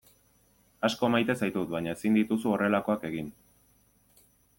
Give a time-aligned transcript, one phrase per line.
[0.87, 3.29] Asko maite zaitut baina ezin dituzu horrelakoak egin.